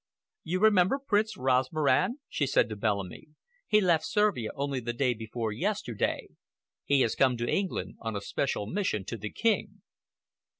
[0.43, 3.27] "You remember Prince Rosmaran?" she said to Bellamy.
[3.67, 6.29] "He left Servia only the day before yesterday.
[6.85, 9.83] He has come to England on a special mission to the King."